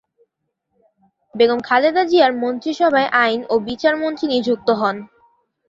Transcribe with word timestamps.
বেগম 1.35 1.59
খালেদা 1.67 2.03
জিয়ার 2.09 2.31
মন্ত্রিসভায় 2.41 3.09
আইন 3.23 3.39
ও 3.49 3.55
বিচার 3.67 3.93
মন্ত্রী 4.01 4.25
নিযুক্ত 4.33 4.67
হন। 4.79 4.95